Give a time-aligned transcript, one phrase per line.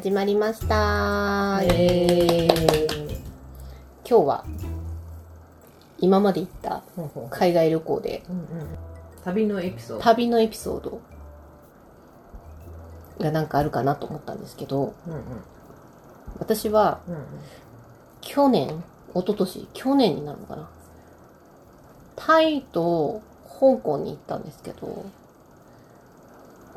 [0.00, 2.48] 始まりました、え
[4.08, 4.44] 今日は
[5.98, 6.82] 今まで行った
[7.28, 8.46] 海外旅行でうんうん。
[9.26, 10.02] 旅のエピソード。
[10.02, 11.02] 旅のエピソード
[13.20, 15.22] がなんかあるかなと思ったんですけどうんうん。
[16.38, 17.22] 私はうんうん。
[18.22, 18.82] 去年
[19.14, 20.70] 一昨年去年になるのかな。
[22.16, 25.04] タイと香港に行ったんですけど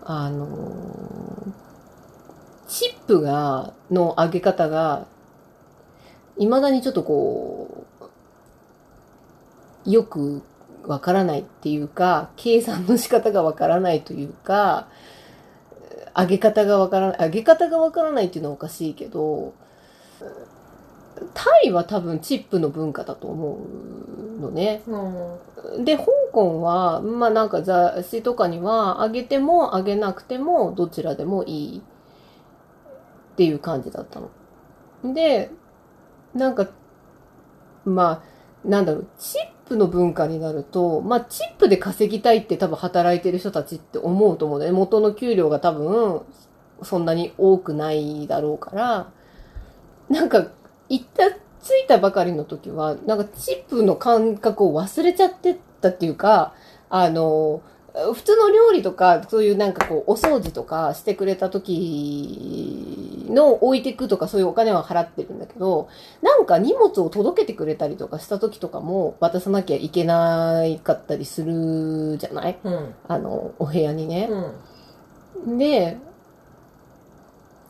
[0.03, 1.72] あのー
[2.73, 5.05] チップがの上げ方が
[6.39, 7.85] いまだにちょっとこ
[9.85, 10.41] うよく
[10.87, 14.87] わからないっていうか計算の仕方がわからないというか
[16.15, 19.53] 上げ方がわからない上げ方がわからないっていうのはおかしいけど
[21.35, 23.59] タイは多分チップの文化だと思
[24.39, 24.81] うのね。
[24.87, 31.81] うんで、香港は、まあなんか雑誌とかには、上げても上げなくてもどちらでもいい
[33.33, 35.13] っていう感じだったの。
[35.13, 35.51] で、
[36.33, 36.69] なんか、
[37.85, 44.71] まあ、なんだろう、チップの文化になると、まあチップで稼ぎたいって多分働いてる人たちって思うと思うね。
[44.71, 46.21] 元の給料が多分
[46.81, 49.11] そんなに多くないだろうから、
[50.09, 50.47] なんか、
[50.89, 56.53] 行った、着いたばかりの時は、なんかチップの感覚を忘れちゃってたっていうか、
[56.89, 57.61] あの、
[58.13, 65.87] 普通の料理とか、そういうなんかこう、お掃除とかしてくれた時の置いてくとかそういうお金は払ってるんだけど、
[66.23, 72.57] なんか荷物を届けてくれたりとかした時とかも渡さなきゃいけないかったりするじゃない？
[72.63, 72.95] うん。
[73.07, 74.27] あの、お部屋にね。
[75.45, 75.57] うん。
[75.59, 75.97] で、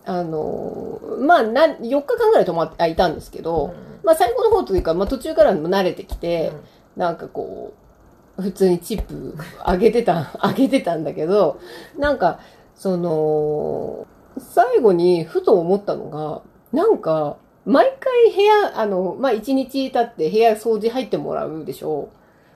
[0.06, 3.74] あの、まあ、な、4日間ぐらい泊まって、あ、いたんですけど、
[4.04, 6.52] まあ、最後の方というか、まあ、途中からも慣れてきて、
[6.98, 7.83] なんかこう、
[8.38, 9.36] 普通にチップ
[9.66, 11.60] 上げてた、 上げてたんだけど、
[11.98, 12.40] なんか、
[12.76, 14.08] その、
[14.40, 22.10] 最後にふと思ったのが、なんか、毎回部屋、あの、まあ、一日経って部屋掃除入ってもらうでしょ。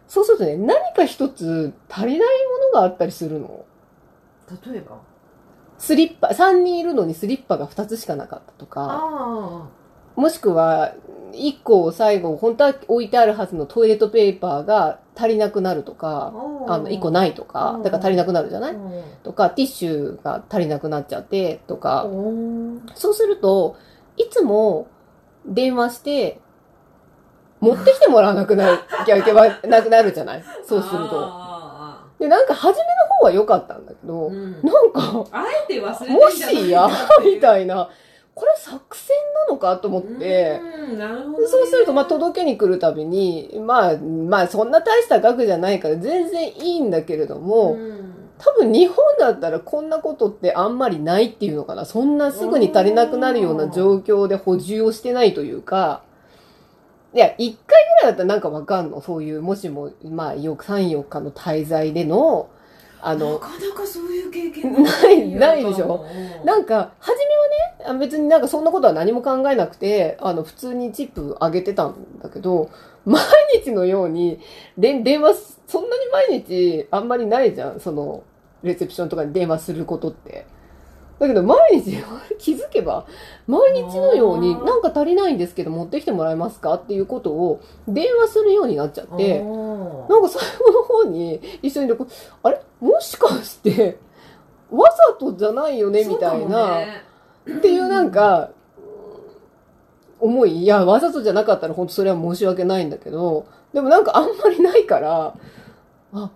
[0.07, 2.25] そうするとね、何か一つ足りないも
[2.73, 3.65] のがあったりするの。
[4.65, 4.97] 例えば？
[5.77, 9.67] スリッパ、3人いるのにスリッパが2つしかなかったとか、あ
[10.15, 10.93] もしくは、
[11.33, 16.33] 1個最後、本当は置いてあるはずのトイレットペーパーが足りなくなるとか、
[16.67, 18.75] あの、1個なないとか、だから足りなくなるじゃない？
[19.23, 22.05] とか、ティッシュが足りなくなっちゃって、とか、
[22.95, 23.75] そうすると、
[24.17, 24.87] いつも
[25.45, 26.39] 電話して、
[27.59, 30.43] 持ってきてもらわなくなきゃいけなくなるじゃない？
[30.65, 31.09] そうすると。
[31.13, 34.51] あで、なんか初めの方は良かったんだけど、ーうん。
[34.63, 36.87] なんか、あえて忘れてもしや、
[37.23, 37.89] みいたいな、
[38.37, 39.15] これ作戦
[39.47, 40.61] なのかと思って、ね
[41.47, 51.85] そうすると、まあ、届けに来るたびに、まあ、まあ、そんな大した額じゃないから全然いいんだけれども、うん多分日本だったらこんなことってあんまりないっていうのかな。
[51.85, 56.03] そんなすぐに足りなくなるような状況で補充をしてないというか、
[57.15, 59.01] いや、一回ぐらいだったらなんかわかんの。
[59.01, 62.49] そういう、もしも、まあ、よ3、4日の滞在での、
[63.01, 66.05] あの、なかなかそういう経験ないないでしょ？
[66.39, 72.69] うんなんか、初めはね、あ別になんかそんなことは何も考えなくて、あの、普通にチップ上げてたんだけど、
[73.05, 73.23] 毎
[73.63, 74.39] 日のように、
[74.77, 75.35] で電話、
[75.67, 77.79] そんなに毎日あんまりないじゃん。
[77.79, 78.23] その、
[78.63, 80.45] レセプションとかに電話することって。
[81.19, 81.97] だけど毎日、
[82.37, 83.05] 気づけば、
[83.47, 89.67] 毎日のように、なんか足りないんですけど持ってきてもらえますかっていうことを電話するようになっちゃって、うん
[90.07, 91.93] なんか最後の方に一緒に
[92.43, 92.61] あれ？
[92.79, 93.97] もしかして、
[94.71, 96.05] わざとじゃないよね？
[96.05, 96.87] みたいな、ね。
[97.49, 98.51] っていうなんか、
[100.19, 105.33] 思い、いや、わざとじゃなかったら本当それは申し訳ないんだけど、でもなんかあんまりないから、
[106.13, 106.31] あ、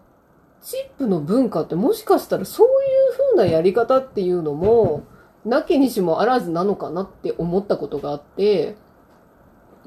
[0.62, 5.04] チップの文化ってもしかしたらそういう風なやり方っていうのも、
[5.46, 8.76] なきにしもあらずなのかなって思ったことがあって、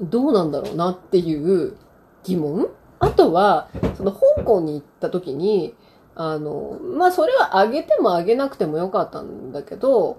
[0.01, 1.77] どうなんだろうなっていう
[2.23, 2.67] 疑問。
[2.99, 5.75] あとは、その香港に行った時に、
[6.15, 10.17] あの、まあそれはあげてもあげなくてもよかったんだけど、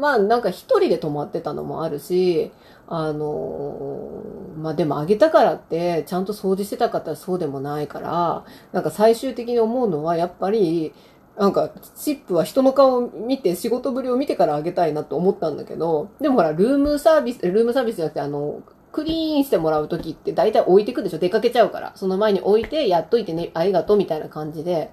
[0.00, 2.50] まあなんか一人で泊まってたのもあるし、
[2.86, 4.22] あの、
[4.56, 10.92] まあでもあげたからってちゃんと掃除してたかったらそうでもないから、なんか最終的に思うのはやっぱり、
[11.36, 18.62] なんかチップは人の顔を見て仕事ぶりを見てからあげたいなと思ったんだけど、でもほらルームサービス、ルームサービスじゃなくてあの、
[18.92, 21.92] クリーンしてもらうときって大体置いてくでしょ出かけちゃうから。
[21.96, 24.90] その前に置いてやっといてね、ありがとうみたいな感じで、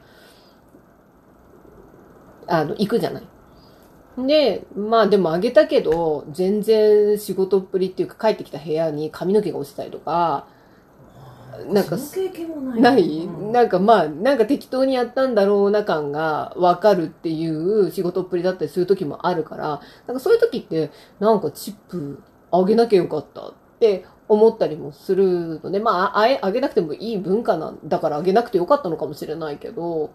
[2.47, 3.27] あの、行くじゃない。
[4.17, 10.45] で、まあでもあげたけど、全然仕事っぷりっていうか帰ってきた部屋に髪の毛が落ちたりとか、
[11.67, 11.97] なんか
[12.79, 22.21] ないうんなんかまあ、なんか適当にやったんだろうな感がわかるっていう仕事っぷりだったりする時もあるから、なんかそういう時って、なんかチップ
[22.51, 30.11] あげなきゃよかったって思ったりもするので、まあ、あえ、あげなくてもいい文化なんだからあげなくてよかったのかもしれないけど、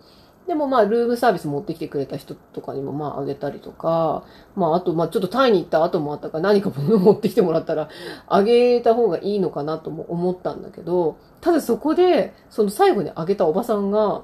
[0.46, 4.24] でもまあ、ルームサービス持ってきてくれた人とかにもまああげたりとか、
[4.54, 7.88] まああとまあちょっとタイに行った後もあったから何か物を持ってきてもらったら
[8.26, 14.22] あげた方がいいのかなとも思ったんだけど、ただそこで、その最後にあげたおばさんが、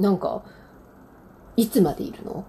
[0.00, 0.42] なんか、
[1.56, 2.44] いつまでいるの？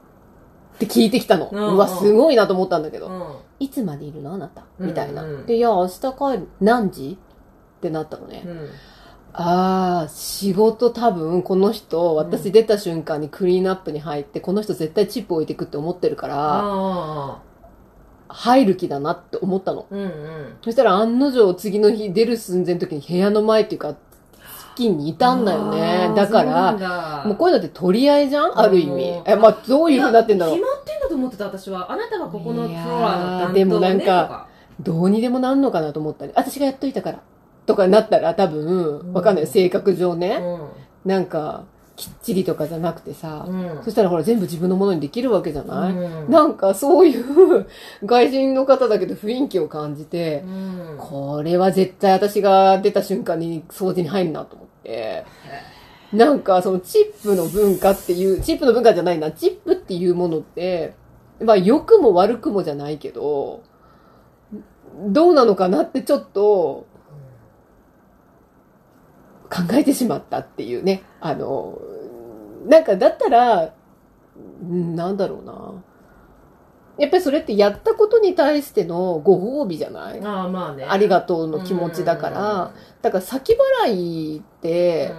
[0.76, 1.50] って聞いてきたの。
[1.52, 1.76] うんうん。
[1.76, 3.24] うわ、すごいなと思ったんだけど、うん。
[3.60, 4.34] いつまでいるの？
[4.34, 4.64] あなた。
[4.80, 5.24] みたいな。
[5.24, 6.08] うんうんで、いや、明日帰
[6.40, 6.48] る。
[6.62, 7.18] 何時？
[7.78, 8.44] ってなったのね。
[8.44, 8.70] うん
[9.36, 17.42] ああ、仕事多分この人、私出た瞬間にクリーンアップに入って、この人絶対チップ置いてくって思ってるから、あ
[18.28, 19.88] 入る気だなって思ったの。
[19.92, 20.58] あうんうん。
[20.62, 23.98] そしたら案の定次の日出る寸前の時に部屋の前っていうか、付
[24.76, 26.12] 近にいたんだよね。
[26.16, 26.28] だ。
[26.28, 28.60] から、もうこういうのって取り合いじゃん？
[28.60, 28.92] ある意味。
[28.92, 28.96] う。
[28.96, 30.56] んえ、まあ、どういう風になってんだろう？
[30.56, 31.92] 決まってんだと思ってた私は。
[31.92, 34.48] あなたはここのフロアの担当、ね、でもなんか。
[34.80, 37.20] どうにでもなんのかなと思ったり、私がやっといたから。
[37.66, 39.44] とかなったら多分、わかんない。
[39.44, 40.42] うん性格上ね。
[41.06, 41.66] なんか、
[41.96, 43.46] きっちりとかじゃなくてさ。
[43.48, 47.68] うんうんそしたらほら全部自分のものにできるわけじゃない、うんなんかそういう
[48.04, 55.26] 外人の方だけど雰囲気を感じてう、んこれは絶対私が出た瞬間に掃除に入るなと思って。
[56.14, 60.94] なんかそのチップの文化っていう、チップの文化じゃないな、チップっていうものって、
[61.44, 63.62] まあ良くも悪くもじゃないけど、
[65.08, 66.86] どうなのかなってちょっと
[69.54, 71.04] 考えてしまったっていうね。
[71.22, 71.78] あの、
[72.66, 73.74] なんかだったら、
[74.64, 75.74] うんなんだろうな。
[76.98, 80.22] やっぱりそれってやったことに対してのご褒美じゃない？
[80.24, 80.86] ああまあね。
[80.86, 85.12] ありがとうの気持ちだから、だから先払いって、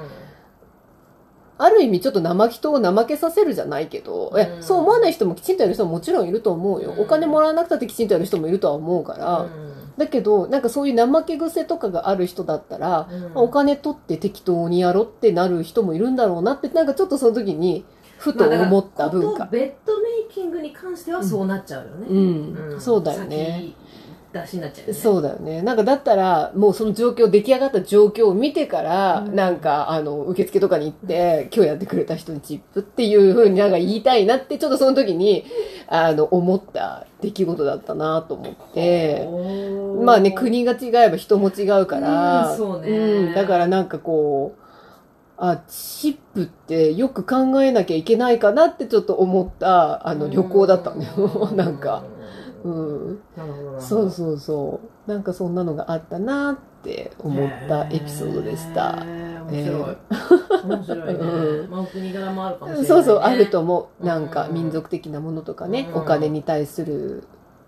[1.58, 4.40] ある意味ちょっと生人を怠けさせるじゃないけど、うん。
[4.40, 6.92] えそう思わない人もきちんとやる人ももちろんいると思うよ。
[6.92, 7.00] うん。
[7.00, 9.46] お金もらわなくたってきちんとやる人もいるとは思うから、
[9.96, 13.32] だけど、なんかそういう怠け癖とかがある人だったら、うん。
[13.34, 17.84] お金取って適当にやろってなる人もいるんだろうなって、なんかちょっとその時に、
[18.18, 19.40] ふと思った文化。
[19.40, 23.74] まあベッドメイキングに関してはそうなっちゃうよね、うん、そうだよね。
[24.34, 24.98] 先出しになっちゃうよね。
[24.98, 25.62] そうだよね。
[25.62, 29.34] なんかだったら、もうその状況、出来上がった状況を見てから、うん。
[29.34, 35.44] なんか、あの、受付とかに行って、今日やってくれた人にチップっていう風になんか言いたいなって、ちょっとその時に、
[35.86, 39.28] あの、思った出来事だったなと思って、
[40.04, 42.88] まあね、国が違えば人も違うから、うんそうね。
[42.88, 43.34] うん。
[43.34, 44.64] だからなんかこう、
[45.36, 51.50] あ、チップってよく考えなきゃいけないかなってちょっと思った、あの、旅行だったんだよ。
[51.54, 52.04] なんか。
[52.64, 53.20] うん。
[53.78, 55.10] そうそうそう。
[55.10, 59.04] なんかそんなのがあったなって思ったエピソードでした。
[59.50, 59.96] 面白い。
[60.64, 61.20] 面白いね。
[61.20, 62.88] うんまあ、お国柄もあるかもしれない、ね。
[62.88, 64.02] そうそう、あると思う。
[64.02, 67.24] うんなんか民族的なものとかね、うんお金に対する、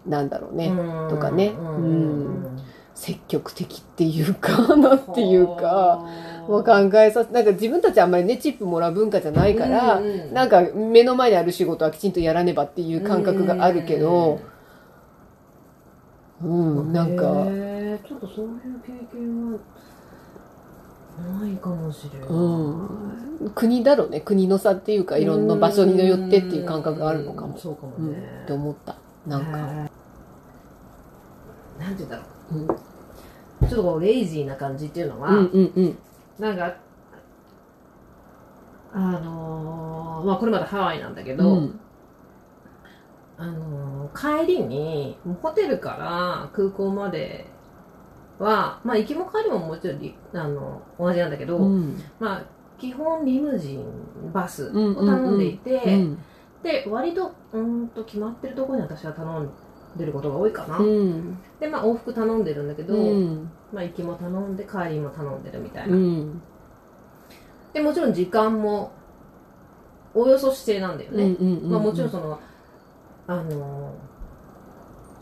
[0.06, 2.58] なんだろうね、うんとかねうんうん
[2.94, 6.06] 積極的っていうかなっていうか、
[6.48, 14.55] もう考えさせ、なんか自分たちあんまりね、チップもらう文化じゃないから、うんうんなんか目の前にある仕事はきちんとやらねばっていう感覚があるけど、うん、
[16.42, 18.52] なんか、へーちょっとそういう
[18.84, 19.58] 経験は
[21.40, 22.28] ないかもしれない。
[22.28, 24.20] うん、国だろうね。
[24.20, 28.42] 国の差っていうかいろんな場所によってっていう感覚があるのかも、そうかもうん、ね。
[28.44, 28.96] って思った。
[29.26, 29.84] なんか、な
[31.90, 32.54] んて言うんだろう。
[32.56, 32.66] ん、う。
[32.66, 32.74] ちょ
[33.66, 35.98] っとこう、レイジーな感じっていうのは、うんうんうん。
[36.38, 36.74] なんか、
[38.92, 41.80] あのーまあこれまだハワイなんだけうど、ん
[43.38, 47.44] あのー帰りに、もうホテルから空港まで
[48.38, 52.02] は、まあ行きも帰りももちろんりあの同じなんだけど、うん。
[52.18, 52.42] まあ
[52.78, 55.06] 基本リムジン、バスをうんうんうん。
[55.06, 56.18] 頼んでいて、うん。
[56.62, 59.50] で、割と、うーんと決まってるところに私は頼ん
[59.96, 60.78] でることが多いかな。
[60.78, 61.38] うん。
[61.60, 63.50] で、まあ往復頼んでるんだけど、うん。
[63.72, 65.96] まあ行きも頼んで帰りも頼んでるみたいな。
[65.96, 66.40] うん。
[67.72, 68.92] で、もちろん時間も、
[70.14, 71.24] およそ指定なんだよね。
[71.38, 71.70] うん。
[71.70, 72.38] まあもちろんその、
[73.26, 74.16] あのー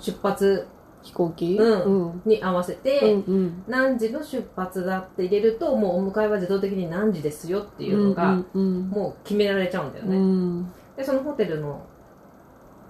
[0.01, 0.67] 出発
[1.03, 1.83] 飛行機うん。
[1.83, 2.23] うん。
[2.25, 3.65] に合わせうて、んうん。
[3.69, 10.19] 何時の出発だって入れると、もうお迎えは自動的に何時ですよっていうのが、もう決められちゃうんだようね。
[10.19, 10.73] ん。
[10.97, 11.87] で、そのホテルの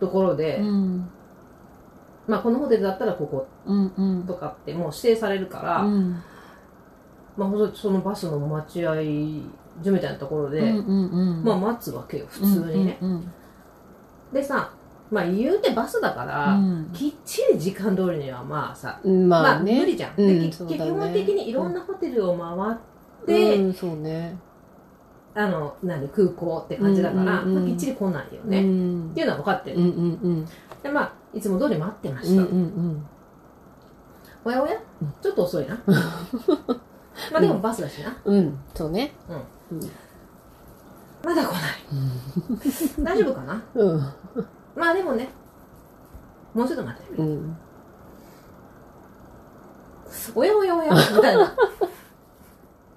[0.00, 1.09] ところで、うん。
[2.26, 3.47] まあこのホテルだったらここ
[4.26, 6.12] とかってもう指定されるから、うん。
[7.37, 8.94] まあそのバスの待合
[9.83, 10.73] 所みたいなところで、
[11.42, 12.99] まあ待つわけよ、普通にね。
[14.33, 14.71] でさ、
[15.11, 19.80] まあ言うてバスだから、うんきっちり時間通りにはまあさ、うんまあね。
[19.80, 20.14] 無理じゃん。
[20.16, 22.78] うんでき基本的にいろんなホテルを回っ
[23.26, 24.37] て、うん、そうね。
[25.37, 28.62] あの、何、空港って感じだから、うんうんうんまあ、きっちり来ないようね。
[28.62, 29.78] んっていうのは分かってる。
[29.78, 29.90] うんうん
[30.23, 30.49] うん。
[30.82, 32.42] で、まあ、いつも通り待ってまうんうした。
[32.42, 33.06] ん
[34.44, 34.75] おやおや？
[35.02, 35.76] うんちょっと遅いな。
[37.32, 38.16] まあでもバスだしな。
[38.25, 38.38] うん。
[38.38, 39.12] うん、そうね。
[39.70, 39.80] うん。
[41.25, 41.62] まだ来ない。
[43.00, 43.62] 大丈夫かな？
[43.75, 44.04] うん。
[44.76, 45.28] まあでもね、
[46.52, 47.22] もうちょっと待って。
[47.22, 47.56] うん。
[50.34, 51.56] おやおやおやみたいな。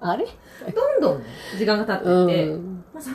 [0.00, 0.26] あれ？
[0.74, 1.24] どんどんね、
[1.58, 2.84] 時間が経ってういて、ん。
[2.94, 3.06] まあ、30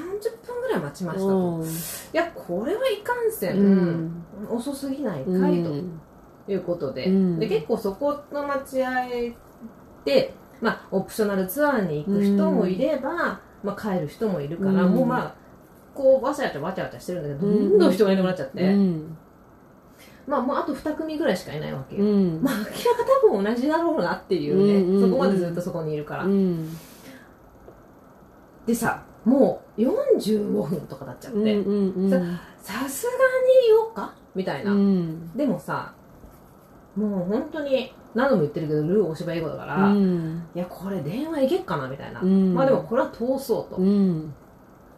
[0.45, 1.37] 分ぐらい待ちましたと。
[1.37, 1.63] うん。
[1.63, 1.67] い
[2.11, 3.57] や、これはいかんせん。
[3.57, 6.01] うん遅すぎないかういとん。
[6.47, 7.07] いうことで。
[7.07, 8.91] うんで、結構そこの待合
[10.03, 15.35] で、まあ、オプショナルツアーに行く人もいれば、まあ、帰る人もいるから、うんもうまあ、
[15.93, 19.17] こう、わちゃわちゃわちゃわちゃしてるんだけど、うんどんどん人がいなくなっちゃって、うん。
[20.25, 22.03] まあ、もうあと2組ぐらいしかいないわけよ。
[22.03, 22.41] うん。
[22.41, 22.73] まあ、明らか
[23.25, 26.25] 多分同じだろうなっていうね、うんうんうんそこまでずっとそこにいるから。
[26.25, 26.69] うん。
[28.65, 32.09] でさ、もう45分とか経っちゃっうんて、うんうん。
[32.09, 32.17] さ
[32.87, 34.13] すがに言おうか？
[34.33, 34.71] みたいな。
[34.71, 35.31] うん。
[35.35, 35.93] でもさ、
[36.95, 40.43] もう本当に何度も言ってるけど、ルー大芝英語だから、いうん。
[40.53, 41.89] や、これ電話いけっかな？
[41.89, 42.21] みたいな。
[42.21, 43.81] うんまあでもこれは通そうと。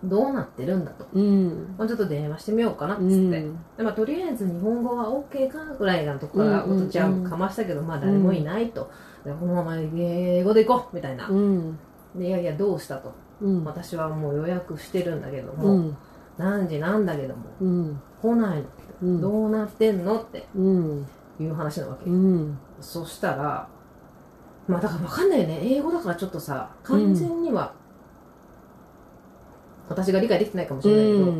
[0.05, 0.09] うん。
[0.09, 1.05] どうなってるんだと。
[1.13, 1.75] うん。
[1.77, 3.07] まあ、ちょっと電話してみようかなっつって。
[3.07, 3.29] うん。
[3.29, 8.89] でまあ、とりあえず日本語は OK かぐらいなとこからうんうんうん音ちゃんかましたけど、まあ誰もいないと。
[9.25, 11.27] でこのまま英語で行こうみたいな。
[11.27, 11.79] うん。
[12.15, 13.13] でいやいや、どうしたと。
[13.41, 13.63] うん。
[13.63, 15.97] 私はもう予約してるんだけども、うん。
[16.37, 18.01] 何時なんだけども、うん。
[18.21, 18.65] 来ないの。
[19.01, 19.21] うん。
[19.21, 21.07] どうなってんのってうん。
[21.39, 22.09] いう話なわけ。
[22.09, 22.57] うん。
[22.79, 23.67] そしたら、
[24.67, 25.59] まあだから分かんないよね。
[25.61, 27.73] 英語だからちょっとさ、完全には、
[29.89, 31.33] 私が理解できてないかもしれないけど、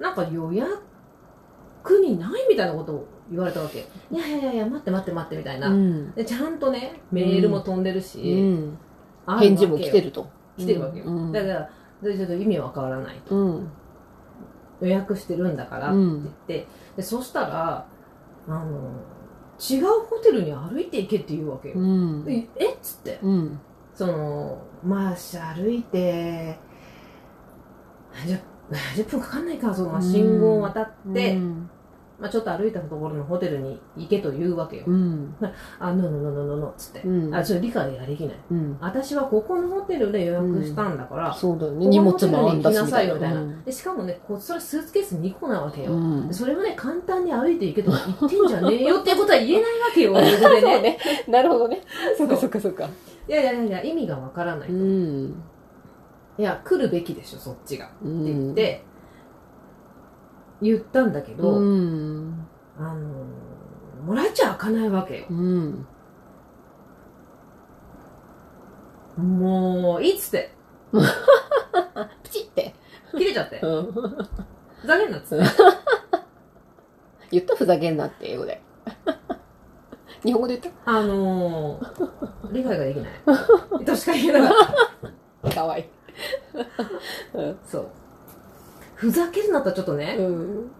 [0.00, 3.86] なんか予約にないみたいなことを言われたわけ。
[4.10, 5.68] いやいやいやいや、待って待って待ってみたいな。
[5.68, 6.12] うん。
[6.12, 8.78] でちゃんとね、メールも飛んでるし、うん。
[9.26, 10.28] ある返事も来てると。
[10.58, 11.06] 来てるわけよ。
[11.06, 11.70] うんだから、
[12.02, 13.36] でちょっと意味わからないと。
[13.36, 13.70] うん。
[14.80, 17.86] 予約してるんだからって言って、でそしたら、
[18.48, 18.90] あの、
[19.60, 21.74] 違うホテルに歩いて行けって言うわけよ。
[22.56, 23.18] えっつって。
[23.22, 23.60] うん。
[23.94, 26.58] その、まあ、し歩いて、
[28.26, 28.40] 10,
[29.04, 31.70] 10分かかんないか、そのまあ、信号を渡って、うん。
[32.20, 34.84] まあ、ちょっと歩いたところのホテルに行けと言うわけよ。
[34.86, 35.34] うん。
[35.78, 37.00] あ、ノーノーノーノーノーノーっつって。
[37.00, 37.34] うん。
[37.34, 38.36] あ、それ理解ができない。
[38.50, 38.76] うん。
[38.78, 41.86] 私はここのホテルで予約したんだから、そうだよね。
[41.86, 42.86] こ荷物もあんだしみたいな。
[42.86, 43.40] さいよみたいな。
[43.40, 45.92] うんでしかもね、こそれはスーツケース2個なわけよ。
[45.92, 46.34] うん。
[46.34, 50.82] それをね、簡単に歩いて行けとか言ってんじゃねえよっていうことは言えないわけよ、英語でね。
[50.82, 50.98] ね。
[51.26, 51.80] なるほどね。
[52.18, 52.86] そっかそっかそっか。
[53.28, 54.74] いやいやいや意味がわからないと。
[54.74, 54.76] う
[56.40, 56.44] いん。
[56.44, 57.86] や、来るべきでしょ、そっちが。
[57.86, 58.84] っって言って、
[60.62, 62.46] 言ったんだけど、うん。
[62.78, 63.50] あのー
[64.00, 65.26] もらっちゃ開かないわけよ。
[65.28, 65.86] うん。
[69.16, 70.54] もう、いいっつって、
[70.90, 70.98] プ
[72.30, 72.74] チって。
[73.12, 73.60] 切れちゃって。
[73.62, 73.92] うん。
[74.80, 75.44] ふざけんなっつって。
[77.30, 78.62] 言ったふざけんなって英語で。
[80.24, 83.10] 日本語で言っあのー、理解ができない。
[83.84, 84.58] としか言えなかっ
[85.42, 85.48] た。
[85.50, 85.84] たかわいい。
[87.64, 87.88] そう。
[88.94, 90.70] ふざけるなったらちょっとね、うん。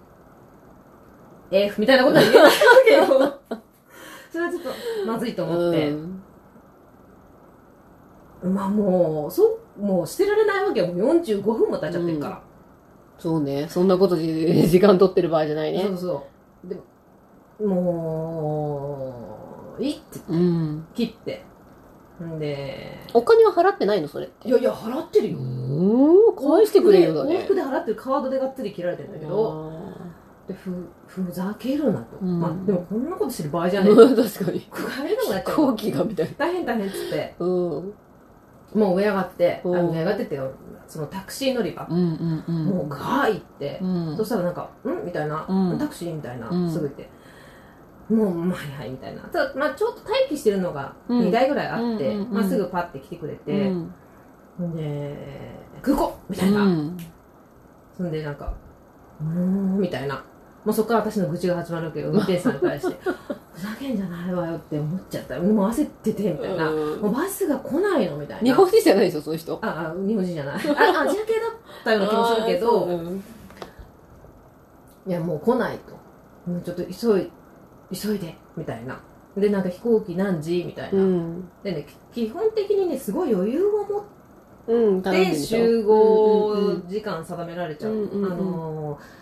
[1.51, 2.51] F みたいなことは言えないわ
[2.87, 3.41] けよ。
[4.31, 4.71] それはちょっと
[5.07, 5.91] まずいと思って。
[5.91, 6.23] うん
[8.43, 10.87] まあもう、そう、もう捨てられないわけよ。
[10.87, 12.43] もう45分も経っちゃってるから。
[13.19, 13.69] そうね。
[13.69, 15.97] そんなことで時間取ってる場合じゃないねそう。
[15.99, 16.27] そ
[16.65, 16.69] う。
[16.69, 16.77] で
[17.63, 19.15] も
[19.79, 20.87] う、いいってうん。
[20.95, 21.45] 切って。
[22.25, 24.49] んで、お金は払ってないのそれって。
[24.49, 25.39] いやいや、払ってるよ。
[25.39, 25.43] う
[26.33, 26.37] ん。
[26.37, 27.37] 返してくれよだね。
[27.37, 29.73] 往復で払ってるカードでがっつり切られてるんだけど、
[30.49, 30.73] でふ
[31.07, 32.17] ふざけるなと。
[32.21, 33.93] うんまあ、でもこんなことしてる場合じゃねえ。
[33.93, 34.61] あ ー確かに。
[34.61, 36.33] 帰れなくなっちゃう飛行機がみたいな。
[36.39, 37.49] 大変大変っつって、うん。
[38.75, 40.41] もう上上がって、あうん上上がってって
[40.87, 42.65] そのタクシー乗り場、うんうんうん。
[42.67, 44.17] もうガー行ってう、ん。
[44.17, 45.05] そしたらなんか、ん？
[45.07, 46.15] みたいな、うんタクシー？
[46.15, 47.09] みたいな、うんすぐ行って。
[48.11, 49.23] もう、まあ、はいはい、みたいな。
[49.23, 53.95] ただ、まあ、ちょっと待機してるのがうん2台ぐらいあって、うんまあ、すぐパッて来てくれうて、ん。
[54.77, 55.17] で、
[55.83, 56.63] 空港みたいな。
[56.63, 56.97] うん。
[57.97, 58.53] そんで、なんか、
[59.21, 60.23] うーん、みたいな。
[60.65, 62.97] もうそこから私の愚痴が始まるけど、運転手さんに対して、
[63.53, 65.39] ふざけんじゃないわよって思っちゃった。
[65.39, 66.69] もう焦ってて、みたいな。
[66.71, 68.17] うんもうバスが来ないの？
[68.19, 68.43] みたいな。
[68.45, 69.59] 日本人じゃないでしょ、そういう人。
[69.63, 70.55] あ、あ、日本人じゃない。
[70.57, 70.63] あ、ア
[71.09, 71.53] ジア系だっ
[71.85, 73.25] たような気もするけど、 うん
[75.07, 75.93] いや、もう来ないと。
[76.51, 77.31] もうちょっと急い、
[77.93, 79.01] 急いで、みたいな。
[79.37, 81.01] で、なんか飛行機何時みたいな。
[81.01, 81.49] うん。
[81.63, 84.11] でね、き基本的にね、すごい余裕を持って
[84.73, 87.93] んで集合うんうんうん時間定められちゃう。
[87.93, 89.21] うんうんうんあのー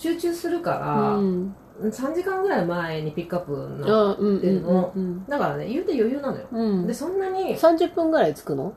[0.00, 1.54] 集中するかうら、ん。
[1.80, 5.26] 3時間ぐらい前にピックアップなあうんてるのうん。
[5.26, 6.46] だからね言うて余裕なのよ。
[6.52, 6.86] うん。
[6.86, 8.72] でそんなに30分ぐらい着くの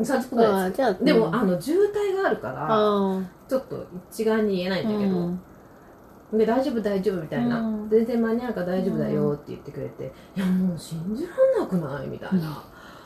[0.00, 1.34] ？30分ぐらいでも、うん。
[1.34, 5.40] あの渋滞があるからあちょっと一概に言えないんだけど、うん
[6.38, 7.88] で大丈夫大丈夫みたいな、うん。
[7.88, 12.64] 全然間に合うから大丈夫だよって言ってくれて、いやもう信じらんなくないみたいな、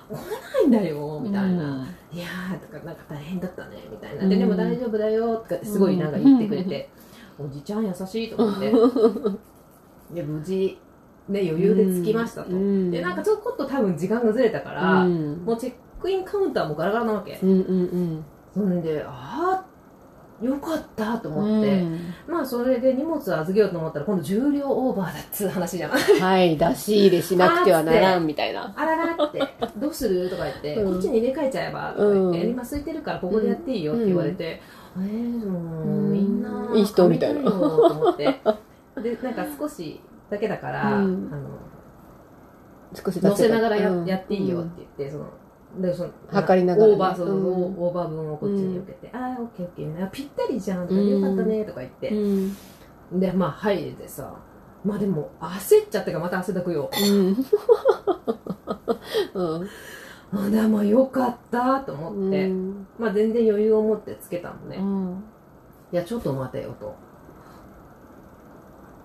[0.08, 4.38] 来ないんだよみたいな、いやーとかなんか大変だったねみたいな、でうん。
[4.40, 6.90] でも大丈夫だよとかってすごいなんか言ってくれて、
[7.38, 8.73] おじちゃん優しいと思って。
[10.14, 10.78] で無事
[11.28, 12.90] ね余裕で着きましたと、うん。
[12.90, 15.42] でなんかちょこっと多分時間がずれたから、うん。
[15.44, 19.66] もうチェックインカウンターもガラガラなわけ、うんうんそんでああ
[20.40, 22.14] よかったとうん思って、うん。
[22.28, 28.73] まあそれで荷物預けようと思ったら今度重量オーバーだっつう話じゃないはい出し入れしなくてはならんみたいな。
[28.76, 29.42] あららって
[29.76, 30.92] どうするとか言って、うん。
[30.92, 34.61] こっちに入れ替えちゃえばとか言って、うん今空いてるからここでやっていいよって言われて、
[34.97, 36.71] えー、もううんみんな。
[36.75, 38.25] いい人みたいなと思って。
[39.02, 41.30] でなんか少しだけだから、うん。
[41.33, 41.49] あの
[42.95, 44.07] 少し乗せながらや,、うん。
[44.07, 45.25] やっていいよって言ってその
[45.80, 46.94] でその測りながらね。
[46.94, 47.44] オーバーそうそううん。
[47.78, 52.14] オーバー分をこっちに受けて、ああオッケーオッケーあぴったりじゃんとか、よかったねとか言って、う
[53.16, 53.20] ん。
[53.20, 54.35] でまあ入れてさ
[54.85, 56.90] まあでも焦っちゃってからまた汗だくよ。
[56.92, 57.37] うん。
[59.35, 59.68] うん。
[60.30, 62.87] あでもよかったと思って、うん。
[62.99, 65.25] まあ全然余裕を持ってつけたのね、いうん。
[65.92, 66.94] やちょっと待てよと。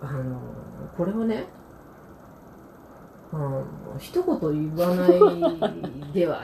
[0.01, 0.37] あの
[0.97, 1.45] これはね
[3.33, 3.65] あの
[3.97, 6.43] 一言言わないでは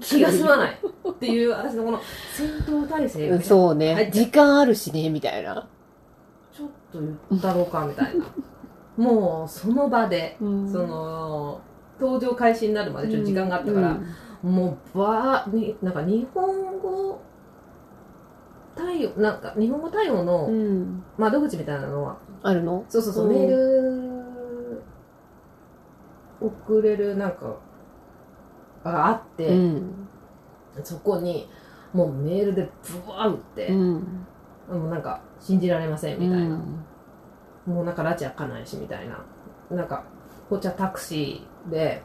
[0.00, 0.78] 気が済まない。
[1.10, 2.00] っていう私のこの
[2.34, 3.78] 戦闘態勢そうはい。
[3.78, 5.66] ね時間あるしねみたいな。
[6.52, 8.26] ちょっと言ったろうかみたいな。
[8.98, 10.70] もうその場で、うん。
[10.70, 11.60] その
[11.98, 13.98] 登場開始になるまでちょっと時間があったから、
[14.42, 17.20] もうばーになんか日本語
[18.74, 21.02] 対応なんか日本語対応のうん。
[21.16, 22.84] 窓口みたいなのはあるの？
[22.90, 24.15] そうそうそう、うんメール
[26.40, 27.56] 送れるなんか
[28.84, 30.08] があって、うん。
[30.84, 31.48] そこに
[31.92, 32.68] もうメールで
[33.04, 34.26] ブワー打って、うん。
[34.68, 36.84] もうなんか信じられませんみたいな、うん。
[37.66, 39.24] もうなんか拉致開かないしみたいな。
[39.70, 40.04] なんか
[40.48, 42.02] こっちはタクシーで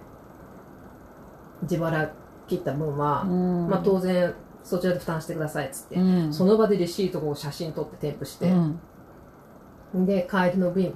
[1.63, 2.11] 自腹
[2.47, 3.69] 切った分は、うん。
[3.69, 6.33] まあ当然そちらで負担してくださいっつって、うん。
[6.33, 10.05] その場でレシートを写真撮って添付して、うん。
[10.05, 10.93] で帰りの便。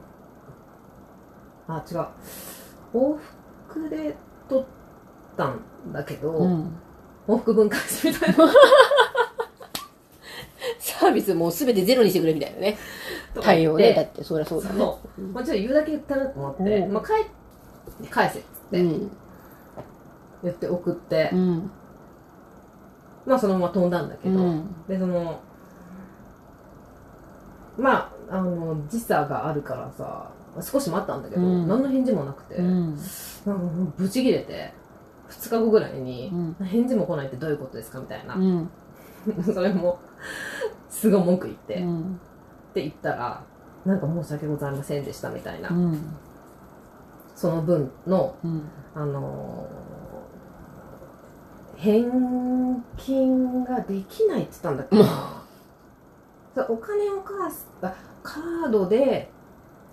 [1.68, 2.06] あ違う
[2.96, 3.18] 往
[3.68, 4.16] 復で
[4.48, 4.66] 撮っ
[5.36, 5.60] たん
[5.92, 6.78] だけど、うん。
[7.28, 8.46] 往復分返すみたいな。
[10.80, 12.78] サービスもうすべてゼロにしてくれみたいなね。
[13.42, 13.94] 対応ね。
[13.94, 14.80] だってそりゃそうだね。
[14.80, 16.94] そうまあ、ちょっと言うだけ言ったなと思って、うん。
[16.94, 19.12] まあ、帰って返せっつってうん。
[20.44, 21.72] 言って送って、うん。
[23.26, 24.76] まあそのまま飛んだんだけど、うん。
[24.88, 25.40] でその
[27.78, 31.68] まああの時差があるからさ少し待ったんだけど、うん。
[31.68, 32.96] 何の返事もなくて、うん。
[33.46, 34.74] なんかブチギレて
[35.30, 36.66] 2日後ぐらいに、うん。
[36.66, 38.70] 返事も来ないってどういうことですかみたいな、うん。
[39.44, 40.00] それも
[40.90, 42.20] すごい文句言って、っうん。
[42.74, 43.44] て言ったら
[43.86, 46.16] なんか申し訳ございませんでしたみたいな、うん。
[47.36, 48.64] その分のうん。
[48.96, 49.86] あのー
[51.78, 54.98] 返金ができないって言ったんだっけ？
[54.98, 55.06] な
[56.56, 57.94] そうお金を返すあ
[58.26, 59.30] カードで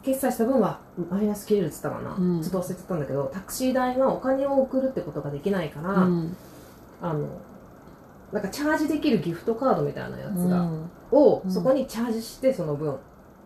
[0.03, 2.43] 決済した分はマイナス切れるって言ったかな、うん。
[2.43, 6.37] ちょっと忘れちゃったんだけどタクシー代はお金を送るってことができないから、うん。
[7.01, 7.29] あの
[8.33, 10.91] なんかチャージできるギフトカードみたいなやつが、うん。
[11.13, 11.53] をうん。
[11.53, 12.97] そこにチャージしてその分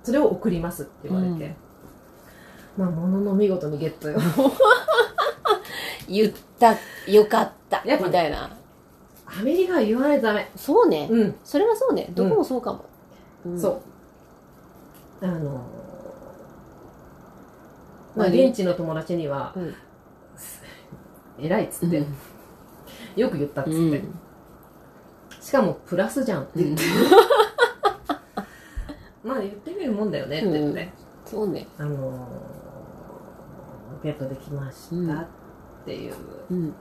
[0.05, 1.55] それを送りますって言われて、
[2.77, 4.19] まあものの見事にゲットよ。
[6.09, 6.77] 言った
[7.11, 8.49] よかったみたいな。
[9.27, 10.49] アメリカは言わないとダメ。
[10.55, 11.09] そうね。
[11.11, 11.35] うん。
[11.43, 12.09] それはそうね。
[12.15, 12.85] どこもそうかも。
[13.45, 13.96] うんそう
[15.23, 15.67] あの
[18.15, 18.47] まあ、何？
[18.47, 19.75] 現地の友達にはうん
[21.39, 22.07] 「偉い」っつって、うん。
[23.17, 24.15] よく言ったっつって、うん。
[25.41, 26.83] しかもプラスじゃんって言って、
[29.25, 30.93] まあ言ってみるもんだよねって言って、
[31.25, 31.67] そうね。
[31.79, 32.27] あの
[34.03, 35.27] ゲットできましたっ
[35.85, 36.15] ていう、
[36.51, 36.75] うん。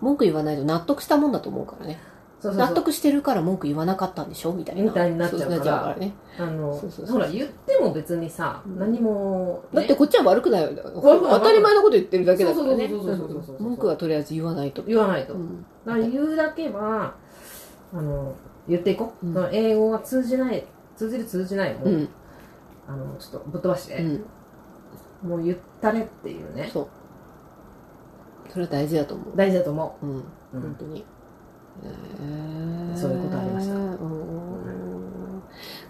[0.00, 1.98] 文句言わないと納得したもんだと思うからね
[2.46, 2.68] そうそうそう。
[2.68, 4.52] 納得してるから文句言わなかったんでしょ？
[4.52, 4.82] みたいな。
[4.82, 5.96] みたいになっちゃうから。
[5.96, 6.14] ね。
[6.38, 9.80] あのそうそうそうほら言っても別にさ、うん何も、ね。
[9.80, 12.88] だってこっちは悪くないよ当たり前のこと言ってるだけだからね。
[13.58, 14.82] 文句はとりあえず言わないと。
[14.82, 15.64] 言わないと、うん。
[15.84, 17.14] だから言うだけは
[17.92, 18.34] あの
[18.68, 19.34] 言っていこう、うん。
[19.34, 20.64] その英語が通じない
[20.96, 22.08] 通じる通じないも、うん。
[22.86, 25.28] あのちょっとぶっ飛ばして、うん。
[25.28, 26.70] もう言ったれっていうね。
[26.72, 26.88] そう。
[28.48, 29.36] それは大事だと思う。
[29.36, 30.06] 大事だと思う。
[30.06, 30.10] ん。
[30.10, 30.12] う、
[30.54, 30.62] うん。
[30.62, 31.04] 本当に
[32.94, 34.26] そういうことありましたうん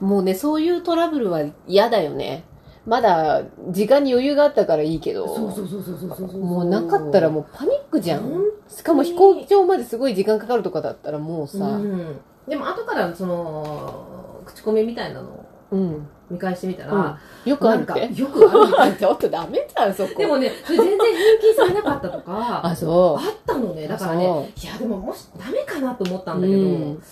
[0.00, 2.44] もうね、そういうトラブルは嫌だよね。
[2.86, 5.26] まだ、時間に余裕があったからいいけど。
[5.26, 8.42] もうなかったらもうパニックじゃ本ん。
[8.68, 16.08] しかも飛行機場まですごい時間かかるとかだったらもうさ、うん、でも後からその口コミみたいなのをうん。
[16.28, 18.12] 見返してみたら、よくあるって？
[18.20, 20.14] よくあるみたいちょっとダメじゃん、そこ。
[20.18, 26.38] でもねそれ全然返金されなかったとか あ、そあったのねだからそねいやでももしダメかなと思ったう。
[26.38, 27.02] んだけど、うん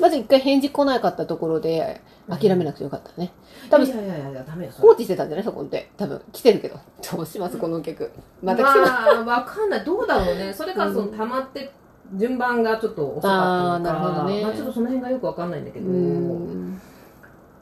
[0.00, 3.32] まず一回返事来なかったところで、諦めなくてよかったね。
[3.68, 5.44] 多分いやいやいやダメよそ放れ置してたんじゃない？
[5.44, 5.90] そこって。
[5.96, 6.76] 多分、来てるけど。
[7.16, 8.08] どうしますこの客。
[8.40, 11.72] また来てまあわかんないどうだろうねそれからその溜まって
[12.14, 16.80] 順番がちょっと遅かったのかあーなるほどねまあ、ちょっとその辺がよくわかんないんだけど、うん。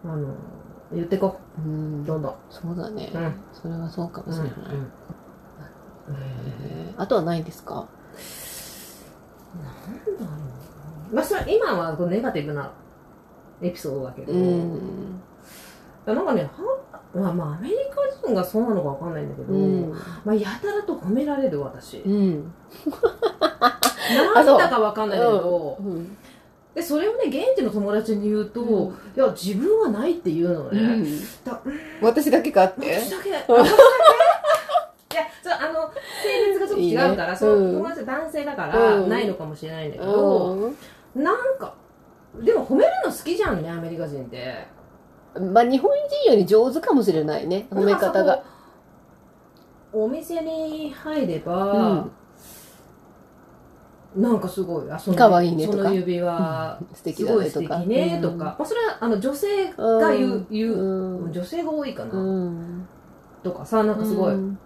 [0.07, 0.35] あの
[0.92, 1.38] 言ってこ。
[1.59, 2.05] うん。
[2.05, 2.35] どんどん。
[2.51, 3.11] そうだね。
[3.14, 3.35] うん。
[3.53, 4.53] それはそうかもしれない。
[4.53, 4.62] うん
[6.09, 6.16] うん。
[6.16, 7.01] へー。
[7.01, 7.87] あとはないんですか？
[9.57, 10.27] なんだろ
[11.11, 12.71] うまあそれ今はこうネガティブな
[13.62, 15.21] エピソードだけど、うん。
[16.05, 16.51] なんかねは
[17.14, 19.90] まあまあアメリカ人がそうなのかわかんないんだけど、うん。
[20.25, 22.53] まあやたらと褒められる私、うん。
[24.35, 26.16] なんだかわかんないけど、うん。
[26.77, 28.95] でそれをね現地の友達に言うと、うん。
[28.95, 31.21] いや自分はないって言うのね、うん。
[31.43, 31.81] だうん。
[32.03, 32.99] 私だけかって？
[32.99, 33.31] 私だけ。
[33.31, 33.39] いや
[35.43, 35.91] そうあの
[36.23, 37.37] 性別がちょっと違うからね。
[37.39, 37.73] そのうん。
[37.77, 39.09] 友達は男性だからうん。
[39.09, 40.75] ないのかもしれないんだけど、う
[41.19, 41.75] なんか
[42.45, 44.67] でも褒めるの好きじゃんねアメリカ人って。
[45.41, 45.55] ん。
[45.55, 45.91] まあ、日本
[46.25, 47.69] 人より上手かもしれないね。
[47.71, 48.45] 褒め方が。
[49.95, 52.11] お店に入れば、うん
[54.17, 55.79] なんかすごいあその可愛いねとか。
[55.79, 57.79] その指輪、素敵だねとか。
[57.81, 60.75] 敵ねとか、まあ、それはあの女性が言う,、言う
[61.25, 61.33] うん。
[61.33, 62.89] 女性が多いかな、うん。
[63.43, 64.59] とかさなんかすごい、うん。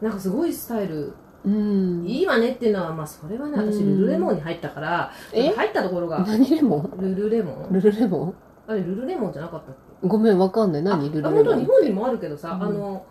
[0.00, 1.14] なんかすごいスタイル。
[1.44, 2.04] うん。
[2.06, 3.98] いいわねっていうのはまあそれはね私うん。
[4.00, 5.50] ルルレモンに入ったから、え？
[5.50, 6.90] 入ったところが何レモン？
[7.00, 7.72] ルルレモン？
[7.72, 8.34] ルルレモン？
[8.66, 10.08] あれルルレモンじゃなかったっけ？
[10.08, 10.82] ごめん、わかんない。
[10.82, 12.62] 何あルルレあ本当モン日本にもあるけどさ、うん。
[12.62, 13.06] あの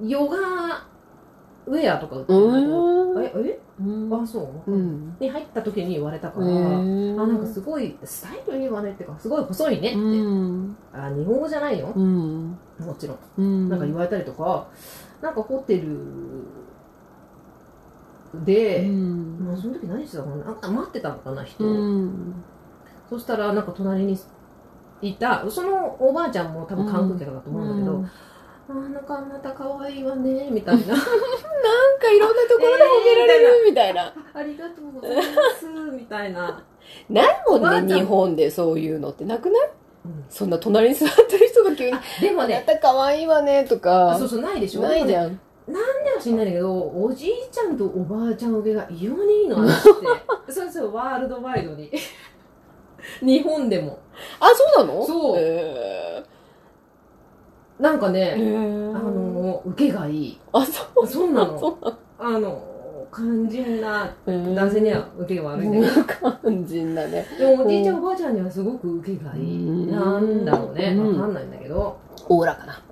[0.00, 0.36] ヨガ
[1.68, 3.22] ウェアとか売ってうる。
[3.22, 3.60] ええ？
[3.80, 4.22] うん。
[4.22, 5.16] あそう、うん。
[5.20, 10.76] に入った時に言われたから、へあーなんかすごいスタイルいいわねっていうかすごい細いねって、うん。
[10.92, 12.58] あ日本語じゃないようん。
[12.80, 13.68] もちろん、うん。
[13.68, 14.68] なんか言われたりとか
[15.20, 15.98] なんかホテル
[18.44, 19.38] で、うん。
[19.46, 20.36] まあ、その時何してたかな？
[20.44, 21.68] なんか待ってたのかな人、う
[22.06, 22.34] ん。
[23.08, 24.18] そしたらなんか隣に
[25.00, 28.08] いたそのおばあちゃんも多分観光客だと思うんだけど、うん
[28.68, 30.84] あーなんかあなた可愛いわねみたいな。
[30.88, 34.12] なんかいろんなところで褒められるみたいな。
[34.34, 35.22] ありがとうございま
[35.58, 36.62] すみたいな、
[37.08, 37.86] ないもん。
[37.86, 39.70] ね、日本でそういうのってなくない？
[40.04, 40.24] うん。
[40.28, 42.62] そんな隣に座ってる人が急に、あなでもね。
[42.66, 44.82] た可愛いわねとあかそう、そうないでしょ。
[44.82, 45.40] ないじんゃん。
[45.66, 50.06] なんでか知んないんだけどおじいちゃんとおばあちゃん受けが異様にいいの私って。
[50.52, 51.90] それそれワールドワイドに。
[53.22, 53.98] 日本でも。
[54.40, 55.04] あ、そうなの？
[55.06, 55.36] そう。
[55.38, 56.37] へー
[57.78, 60.40] なんかね、あの受けがいい。
[60.52, 61.06] あ、そう。
[61.06, 61.58] そうなの。
[61.58, 61.98] そうなの。
[62.18, 62.62] あの
[63.14, 66.04] 肝心な男性には受けが悪いんだけど
[66.40, 67.24] 肝心だね。
[67.38, 69.66] でもおじいちゃんおばあちゃんにはすごく受けがいい。
[69.66, 69.90] うん。
[69.90, 70.94] なんだろうね。
[70.98, 71.20] うん。
[71.20, 71.96] わかんないんだけど。
[72.28, 72.82] おおらかな。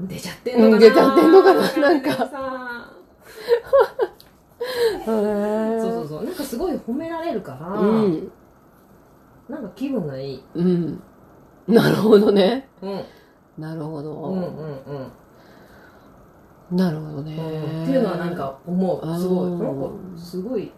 [0.00, 0.74] 出ちゃってんのかな。
[0.74, 1.60] うん出ちゃってんのかな。
[1.88, 2.10] なんか。
[5.04, 6.24] そうそうそう。
[6.24, 8.30] なんかすごい褒められるから、うん。
[9.48, 11.02] なんか気分がいい、うん。
[11.68, 12.68] なるほどね。
[12.82, 13.00] うん、
[13.58, 14.12] なるほど。
[14.12, 14.44] うんうん
[16.70, 16.76] うん。
[16.76, 17.36] なるほどね。
[17.36, 17.82] うん。
[17.84, 19.00] っていうのはなんか思う。
[19.18, 19.48] すごい。
[19.48, 20.72] うんなんかすごい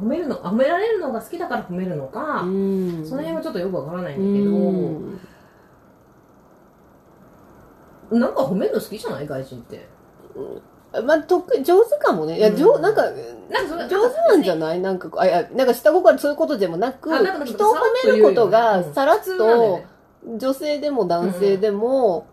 [0.00, 3.04] 褒めるの褒められるのが好きだから褒めるのか、うん。
[3.04, 4.40] その辺はちょっとよくわからないんだうけ
[8.10, 8.20] ど、ん。
[8.20, 9.88] なんか褒めるの好きじゃない外人って？
[11.04, 12.38] まあ、得上手かもね。
[12.38, 12.56] いや、うん。
[12.56, 13.02] 上、なんか、
[13.50, 14.80] なんか上手なんじゃない？
[14.80, 19.86] なんかあ、いや、なんか下心そういうことでもなく、あな人を褒めることがさらっとね、
[20.26, 22.26] 女性でも男性でも、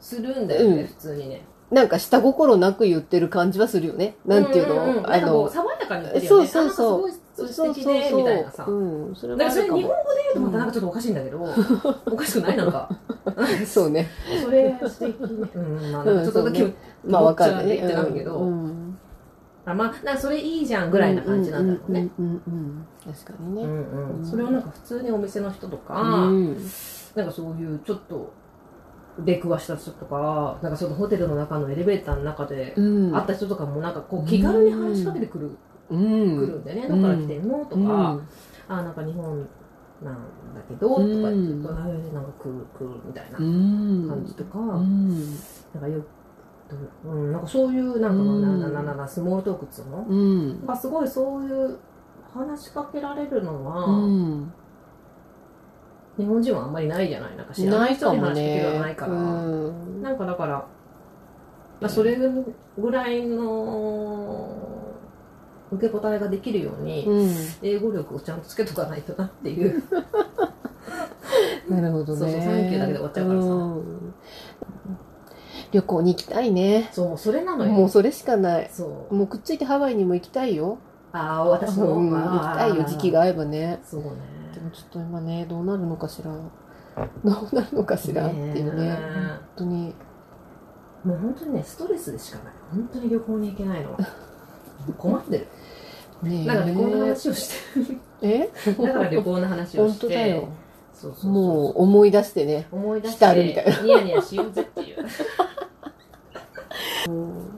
[0.00, 0.86] するんだよね、うん。
[0.86, 1.42] 普通にね。
[1.70, 4.16] なんか下心なく言ってる感じはするよね。
[4.26, 6.46] なんていうの、あなんかこうの、爽やかに言ってるよね。
[6.48, 7.04] そうそうそう。
[7.04, 8.64] あなんかすごい素敵でみたいなさ。
[8.64, 9.94] うん、それだはあらそれ日本語で。
[10.22, 11.38] 言うとまたなんかちょっとおかしいんだけど、
[12.06, 12.88] おかしくないなんか。
[13.66, 14.08] そうね。
[14.42, 15.48] それ素敵ね。
[15.54, 17.76] うんまあなんかちょっとだけ、うんまあわかるね。
[17.76, 18.38] 言っちゃうってなるけど。
[18.38, 18.98] うん
[19.72, 22.08] あまあなんかそれいいじゃんぐらいな感じなんだろうね。
[23.04, 23.62] 確かにね。
[23.62, 24.24] うんうん。
[24.24, 26.56] それをなんか普通にお店の人とか、うん。
[27.14, 28.32] なんかそういうちょっと
[29.18, 33.12] 出くわした人とかなんかそのホテルの中のエレベーターの中でうん。
[33.12, 35.50] 会った人とかもなんかこう気軽に話しかけてくる,、
[35.90, 36.38] うん。
[36.38, 36.88] くるんでね。
[36.88, 37.64] どっから来てんの？
[37.64, 37.88] とか、うん。
[37.88, 38.22] あ
[38.68, 39.48] なんか日本
[40.02, 40.14] なん
[40.54, 41.66] だけどとか言って、うん。
[41.66, 44.08] あなんか来る来るみたいなうん。
[44.08, 45.30] 感じとか、うん。
[45.74, 46.02] なんかよ
[47.04, 50.76] うん、なんかそういうなんか、うんなななななスモールトークっつうの、うん。
[50.76, 51.78] すごいそういう
[52.32, 54.52] 話しかけられるのは、うん。
[56.16, 57.78] 日本人はあんまりないじゃないなんか知ら。
[57.78, 60.02] ない人に話しかけがないから、うん。
[60.02, 60.66] なんかだから、
[61.80, 64.48] まあ、それぐらいの
[65.72, 67.34] 受け答えができるように、うん。
[67.62, 69.82] 英語力をちゃんとつけとかないとなっていう。
[71.70, 72.18] なるほどね。
[72.20, 73.48] そうそうサンキューだけで終わっちゃうからさ。
[73.48, 74.14] ん
[75.72, 76.88] 旅行に行きたいね。
[76.92, 77.72] そうそれなのよ。
[77.72, 78.70] もうそれしかない。
[78.72, 79.14] そう。
[79.14, 80.78] もうくっついてハワイにも行きたいよ。
[81.12, 83.80] ああ私も、うん、行きたいよ、時期が合えばね。
[83.84, 84.10] そうね。
[84.54, 86.30] でもちょっと今ね、どうなるのかしら。
[87.24, 88.90] どうなるのかしらっていうね。
[88.90, 89.94] ね本当に。
[91.04, 92.54] もう本当にねストレスでしかない。
[92.72, 93.98] 本当に旅行に行けないのは。
[94.98, 95.46] 困ってる。
[96.22, 96.46] ねえ。
[96.46, 97.54] なんか旅行の話をして
[98.22, 98.50] え？
[98.66, 100.00] だから旅行の話をして。
[100.00, 100.48] 本当だよ。
[100.92, 102.66] そうそうそうもう思い出してね。
[102.70, 104.96] 思い出し浸るみたいてニヤニヤしようぜっていう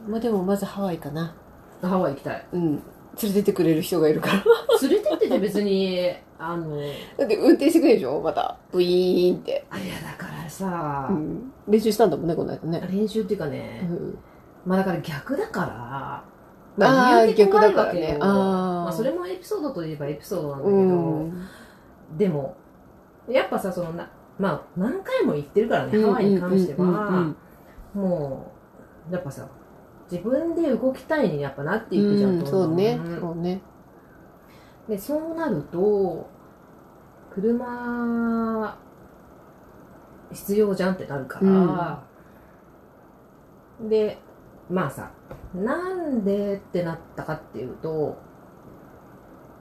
[0.09, 1.35] まあでもまずハワイかな。
[1.81, 2.76] ハワイ行きたいうん。
[2.76, 2.83] 連
[3.24, 4.42] れてってくれる人がいるから。
[4.83, 6.76] 連れてってて別に あの
[7.18, 8.20] だって運転してくれるでしょ？
[8.20, 8.57] また。
[8.72, 9.64] ブイーンって。
[9.70, 11.52] あいやだからさ、うん。
[11.68, 12.88] 練習したんだもんね、この間ね。
[12.90, 14.16] 練習っていうかうね、ん。
[14.64, 15.61] まあだから逆だか
[16.78, 18.28] らあー理由で怖いわけよ逆だからねあー
[18.85, 21.46] まあ、それもエピソードといえばエピソードなんだけど、うん。
[22.16, 22.57] でも
[23.28, 27.37] やっぱさそのなまあ何回も行ってるからね、ハワイに関しては、うんうん
[27.94, 28.51] もう
[29.10, 29.48] やっぱさ
[30.10, 33.00] 自分で動きたいにやっぱなっていくじゃん、うんそうね。
[33.20, 33.62] そうね。
[34.88, 36.28] でそうなると
[37.32, 38.76] 車
[40.32, 42.02] 必要じゃんってなるから、
[43.88, 44.18] で
[44.70, 45.10] まあさ
[45.54, 48.18] なんでってなったかっていうと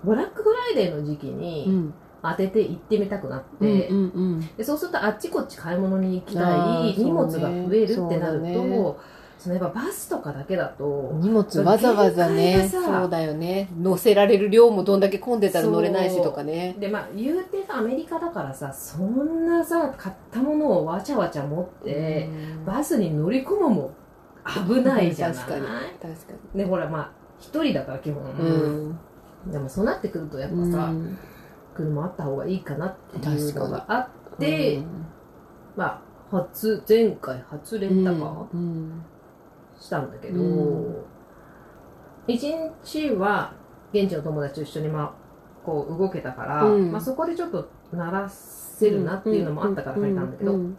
[0.04, 1.93] ブラックフライデーの時期うにん。
[2.23, 8.99] 当てて行ってみたくなって、うんうんでそうするとあっちこっち買い物に行きあたーい荷物が増えるってなると
[9.41, 13.69] そのやっぱバスとかだけだと荷物わざわざね、そうだよね。
[13.75, 16.75] 乗せられる量もどんだけ混んでたら乗れないしとかね。
[16.80, 23.95] でまあ言うてさアメリカだからさそんなさ買ったものをわちゃわちゃ持って、うんバスに乗り込むも
[24.67, 25.65] 危ないじゃない確かに。
[25.65, 28.32] 確かでほらまあ一人だから基本、に。
[28.39, 28.99] うん。
[29.51, 31.17] でもそうなってくるとやっぱさ、うん
[31.73, 34.86] 車あった方がいいかなっていうのがあっうて、ん
[35.75, 39.04] まあ初前回初レンタカーうん
[39.82, 40.96] したんだけど、うん。
[42.28, 43.54] 一日は
[43.91, 46.91] 現地の友達と一緒にまあこう動けたから、うん。
[46.91, 50.78] まあ、そこでちょっと慣らせるなっていうのもあったから入ったんだけど、うん。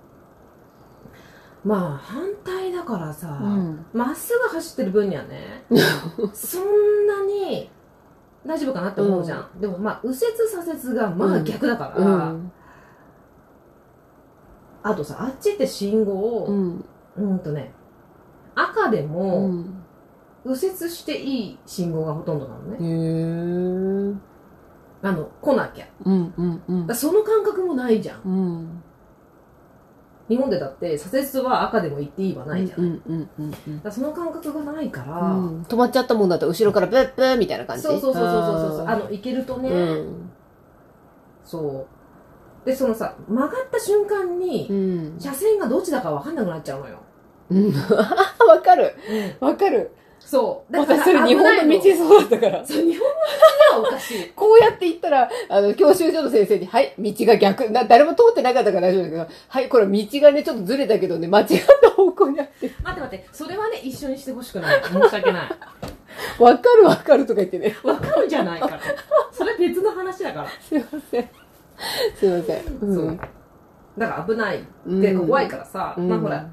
[1.65, 3.85] まあ反対だからさうん。
[3.93, 5.65] ま、っすぐ走ってる分にはね
[6.33, 7.71] そんなに
[8.47, 12.53] 大丈夫かなって思うじゃん、でもまあ右折左折がまあ逆だから、うん。
[14.85, 16.53] あとさあっちって信号を、う
[17.17, 17.73] うん、んとね
[18.55, 19.85] 赤でうもん。
[20.45, 25.87] 右折していい信号がほとんどなのね、へえあの来なきゃ。
[26.05, 26.97] うんうんうん。
[26.97, 28.21] その感覚もないじゃん。
[28.25, 28.83] うん。
[30.29, 33.51] 日本でだって左折は赤でも行っていいはないじゃん、うんうんうん。
[33.51, 35.63] だからその感覚がないから、うん。
[35.63, 37.83] 止まっちゃったもんだったら後ろからブッブーみたいな感じ。
[37.83, 38.87] そうそうそうそうそうそう。
[38.87, 40.31] ああの行けるとね、ーうん。
[41.45, 41.87] そ
[42.65, 42.67] う。
[42.67, 45.21] でそのさ曲がった瞬間に、うん。
[45.21, 47.01] 車線がどっちだか分かんなくなっちゃうのよ、うん
[48.47, 48.95] わかる。
[49.41, 49.91] わかる。
[50.33, 50.73] そう。
[50.73, 52.67] だから私それ日本の道そうだったから。
[52.67, 53.15] そう日本の
[53.77, 54.33] 道がおかしい。
[54.35, 57.69] こうやって行ったら、あの、教習所の先生に、はい、道が逆。
[57.71, 61.47] な誰も通ってなかったから大丈夫だけど、はい、これ道がね、ちょっとずれたけどね、間違っ
[61.83, 62.71] た方向にあって。
[62.83, 63.29] 待って待って。
[63.33, 64.83] それはね一緒にしてほしくない。
[64.85, 65.51] 申し訳ない。
[66.39, 67.77] わかるわかるとか言ってね。
[67.83, 68.81] 分かるじゃないから。
[69.33, 70.49] それ別の話だから。
[70.49, 71.29] すいません。
[72.15, 72.65] すいません。
[72.81, 73.19] そう。
[73.99, 74.65] だから危ない。
[74.87, 75.01] うん。
[75.01, 76.09] で怖いからさ、うん。
[76.09, 76.47] まあほら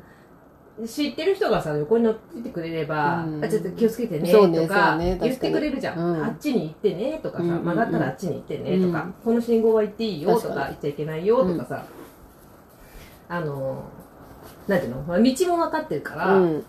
[0.87, 3.43] 知ってる人がさ横に乗っててくれれば、うん。
[3.43, 6.23] あちょっと気をつけてねとか言ってくれるじゃん、うん。
[6.23, 7.65] あっちに行ってねとかさ、うんうんうん。
[7.65, 9.13] 曲がったらあっちに行ってねとか、うん。
[9.23, 10.59] この信号は行っていいよと確かに。
[10.59, 11.85] か言っちゃいけないよとかさ、
[13.27, 13.83] あの
[14.67, 15.05] なんていうの？
[15.05, 16.65] 道も分かってるから、うん。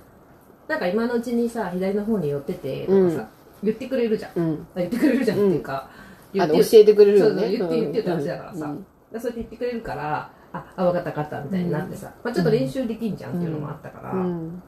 [0.68, 3.26] なんか今のうちにさ左の方に寄っててとかさ、うん。
[3.62, 4.66] 言ってくれるじゃん。
[4.76, 5.90] 言ってくれるじゃんっていうか、
[6.32, 7.42] 言って教えてくれるよね。
[7.42, 8.58] そうそう言って言ってって話だからさ。
[8.58, 14.62] そうやって言ってくれるからああ分かった分かったみたいになってさ、まあ、ちょっと練習できんじゃんっていうのもあったから、うん。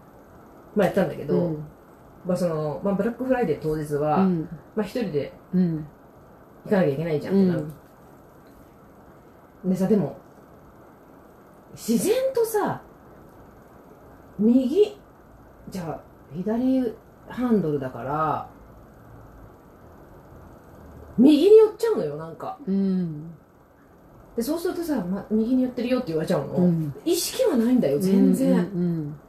[0.76, 1.64] まあやったんだけど、うん。
[2.24, 4.48] まあそのまあ、ブラックフライデー当日は、うん。
[4.76, 5.86] まあ、一人でうん。
[6.64, 7.66] 行かなきゃいけないじゃんってなる、
[9.64, 10.16] でさでも
[11.72, 12.82] 自然とさ
[14.38, 14.96] 右
[15.68, 16.00] じゃあ
[16.34, 16.94] 左
[17.28, 18.48] ハンドルだから
[21.18, 23.31] 右に寄っちゃうのよなんかうん。
[24.36, 26.94] でそうするとさ、ま、右に寄ってるよって言われちゃうの、うん。
[27.04, 29.20] 意識はないんだよ全然、うん。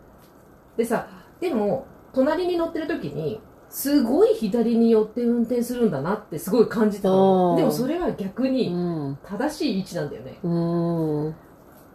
[0.78, 1.08] でさ
[1.39, 9.18] でも隣に乗ってる時にすごい左に寄って運転するんだなってすごい感じたでもそれは逆うにん。
[9.26, 10.39] 正しい位置なんだよね。
[10.44, 11.36] うん。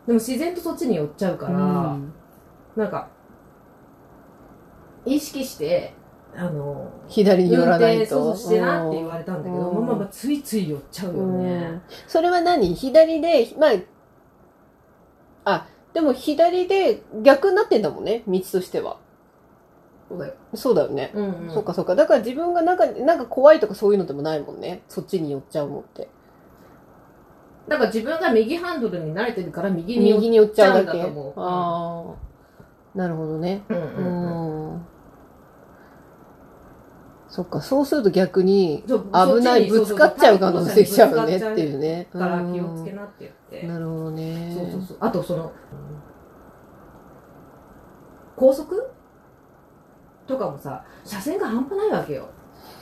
[0.06, 2.12] でも自然とそっちに寄っちゃうから、うん。
[2.76, 3.08] なんか
[5.06, 5.94] 意識して
[6.40, 9.86] あの左に寄らない運転とそうしてなって言われたんだけど、うん。
[9.86, 12.72] まあまあついつい寄っちゃうよね、それは何？
[12.76, 13.72] 左でまあ
[15.44, 18.98] あでも左で逆になってんだもんね道としては。
[20.54, 21.52] そうだよ、ね、うんうん。
[21.52, 21.94] そっかそっか。
[21.94, 24.82] だから自分がなんかなんか怖いとかそういうのでもないもんね。
[24.88, 26.08] そっちに寄っちゃうのって。
[27.66, 31.32] だから自分が右ハンドルに慣れてるから右に寄っちゃうんだと思う。
[31.36, 32.14] あ
[32.94, 33.64] あなるほどね。
[33.68, 33.86] うんううん。
[33.86, 34.57] うんん
[37.38, 44.52] そっかそうすると逆に危ないぶつかっちゃう可能性しちゃうねっていうねだから気をつけうなって言って、んなるほどね。
[44.52, 44.96] そうそうそう。
[44.98, 45.52] あとその
[48.34, 48.90] 高速？
[50.26, 52.28] とかもさ車線が半端ないわけよ。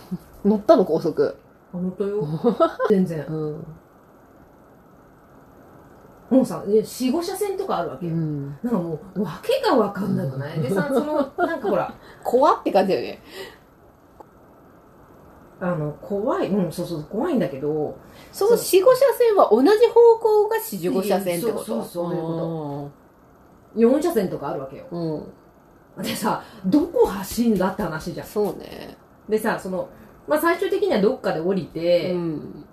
[0.42, 1.37] 乗ったの高速。
[1.71, 2.27] 本当よ。
[2.88, 3.27] 全然。
[3.27, 3.66] うん。
[6.31, 8.59] もうさ45車線とかあるわけよ、うん。
[8.62, 10.61] なんかもう訳が分かんなくない？
[10.62, 11.16] でさその
[11.47, 11.92] なんかほら
[12.25, 13.23] 怖って感じだよね
[15.59, 17.99] あの怖いうんそうそう怖いんだけど
[18.31, 21.64] その四五車線は同じ方向が四五車線ってこと？
[21.64, 22.90] そうそうそういうこ
[23.77, 24.85] 4車線とかあるわけよ。
[24.90, 26.03] とうん。
[26.03, 28.27] でさどこ走んだって話じゃん。
[28.27, 28.97] そうね。
[29.29, 29.88] でさその
[30.27, 32.64] まあ最終的にはどっかで降りて、うん。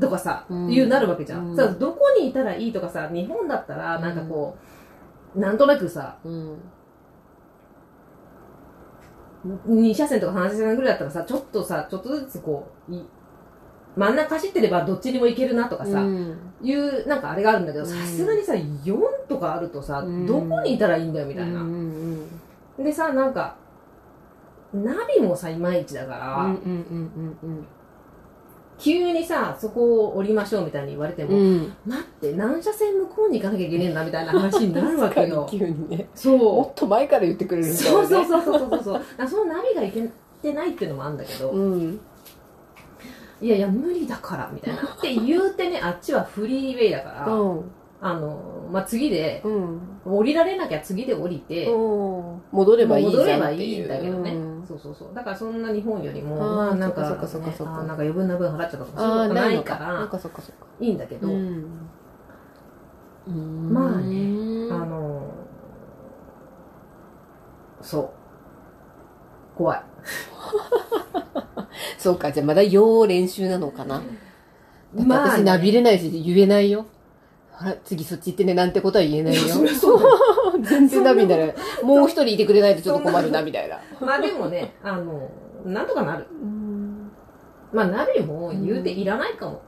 [0.00, 0.72] とかさ、うん。
[0.72, 1.56] いうなるわけじゃん、うん。
[1.56, 4.56] さどこにいたらいいとかさ日本だったらなんかこ
[5.36, 6.58] う、なんとなくさうん
[9.46, 13.02] 2車線とか3車線ぐらいだったらさちょっとさちょっとずつこうい
[13.96, 16.38] 真ん中走ってればどっちにも行けるなとかさ、うん。
[16.62, 17.90] いうなんかあれがあるんだけどうん。
[17.90, 18.96] さすがにさ4
[19.28, 20.26] とかあるとさ、うん。
[20.26, 21.76] どこにいたらいいんだよみたいな、うんう
[22.16, 22.40] ん
[22.78, 23.56] でさなんか
[24.72, 27.66] ナビもさいまいちだから、うんうんうんうん
[28.80, 31.72] 急にさそこを降りましょうみたいに言われても、うん。
[31.86, 35.46] 待って何車線向こうに行かなきゃいけねえんだみたいな話になるわけよ。
[35.48, 36.08] 急にね。
[36.14, 36.38] そう。
[36.38, 38.06] もっと前から言ってくれるみたいなね。
[38.08, 39.02] そうそうそうそうそうそう。
[39.16, 40.08] だそのナビがいけ
[40.42, 42.00] てないっていうのもあるんだけど、うん。
[43.42, 44.82] いやいや無理だからみたいな。
[44.82, 49.80] って言うてねあっちはフリーウェイだから、うんあのまあ、次でうん。
[50.04, 54.64] 降りられなきゃ次で降りて、うん戻ればいいじ戻ればいいんだけどね、うん。
[54.66, 55.14] そうそうそう。
[55.14, 60.42] だからそんな日本よりもまあなんか,、そっかそっかそっかなんか余分な分払っちゃったとかそういうああことないのからかそっか。
[60.80, 61.64] いいんだけど、うん。
[63.70, 65.22] まあねねあの
[67.82, 68.10] そう。
[69.58, 69.82] 怖い。
[71.98, 74.00] そうかじゃあまだ要練習なのかな。
[74.96, 75.44] 私ね。
[75.44, 76.86] なびれないし言えないよ
[77.62, 79.40] あら次そっち行ってねなんてことは言えないよ。
[79.40, 80.16] そりゃそうだよ。
[80.64, 81.54] 全然ナビになる。
[81.82, 83.78] もう一人いてくれないとちょっと困るなみたいな。
[84.00, 85.28] まあでもねあの
[85.66, 86.26] なんとかなる。
[87.70, 89.60] まあナビも言うていらないかも、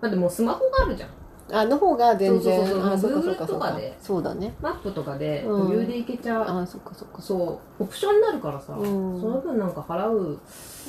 [0.00, 1.10] だってもうスマホがあるじゃん。
[1.50, 2.64] あの方が全然。
[2.64, 3.98] そうそうそう Google とかで。
[4.00, 4.54] そうだね。
[4.62, 5.60] マップとかでうん。
[5.62, 9.20] 余裕で行けちゃう、あそっかそっかそうオプションになるからさ、うん。
[9.20, 10.38] その分なんか払う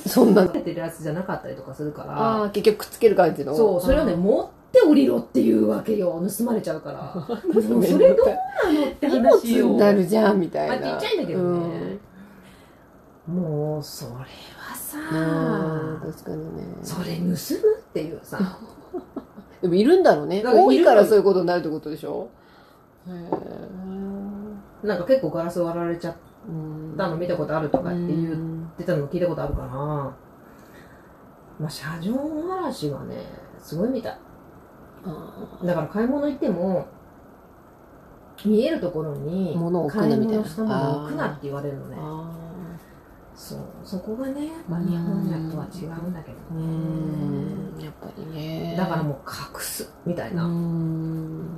[0.06, 0.46] そんな。
[0.46, 2.16] 出てるやつじゃなかったりとかするから。
[2.16, 3.54] ああ結局くっつける感じの。
[3.56, 6.20] そうそれをね持って降りろっていうわけよ。
[6.38, 7.14] 盗まれちゃうから。
[7.14, 10.86] もうそれどうなのって話よになるじゃんみたいな。
[10.86, 11.98] まあちっちゃいんだけどね。
[13.26, 14.18] もうそれは
[14.96, 16.62] うん、さ確かにね。
[16.82, 17.36] それ盗むっ
[17.92, 18.38] ていうさ。
[19.62, 20.42] でもいるんだろうね。
[20.42, 22.28] だからいる多いからそういうことになるってことでしょ？
[23.08, 26.14] へえなんか結構ガラス割られちゃっ
[26.48, 26.94] うん。
[26.96, 30.14] たの見たことあるとかって言っうんてたの聞いたことあるかな。
[31.58, 32.12] まあ車上
[32.52, 33.16] 荒らしはね
[33.58, 34.12] すごいみたい。
[34.12, 34.18] あ
[35.64, 36.86] だから買い物行っても
[38.44, 40.42] 見えるところに物を置く買いなみたいな。
[40.42, 41.96] 物したものを置くなって言われるのね。
[41.98, 42.30] あ
[43.34, 43.58] そう。
[43.82, 47.80] そこがね、まあ、日本やとは違うんだけどうねん。
[47.80, 48.74] やっぱりね。
[48.76, 51.48] だからもう隠すみたいうな、ん。